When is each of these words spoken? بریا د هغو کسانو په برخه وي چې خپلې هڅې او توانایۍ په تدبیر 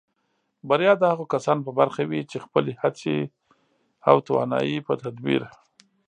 بریا 0.69 0.93
د 0.99 1.03
هغو 1.11 1.25
کسانو 1.33 1.65
په 1.67 1.71
برخه 1.79 2.01
وي 2.09 2.21
چې 2.31 2.37
خپلې 2.45 2.73
هڅې 2.81 3.15
او 4.09 4.15
توانایۍ 4.27 4.77
په 4.87 4.93
تدبیر 5.03 5.41